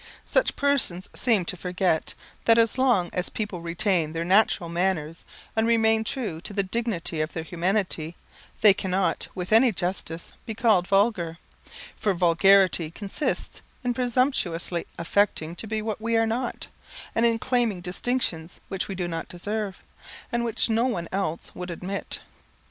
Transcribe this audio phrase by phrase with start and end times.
[0.25, 2.15] Such persons seem to forget,
[2.45, 5.23] that as long as people retain their natural manners,
[5.55, 8.15] and remain true to the dignity of their humanity,
[8.61, 11.37] they cannot with any justice be called vulgar;
[11.95, 16.65] for vulgarity consists in presumptuously affecting to be what we are not,
[17.13, 19.83] and in claiming distinctions which we do not deserve
[20.31, 22.21] and which no one else would admit.